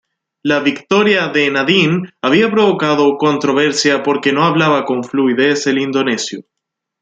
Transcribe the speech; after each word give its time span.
La 0.41 0.61
victoria 0.61 1.27
de 1.27 1.51
Nadine 1.51 2.11
había 2.23 2.49
provocado 2.49 3.19
controversia 3.19 4.01
porque 4.01 4.33
no 4.33 4.43
hablaba 4.43 4.83
con 4.83 5.03
fluidez 5.03 5.67
el 5.67 5.77
indonesio. 5.77 6.39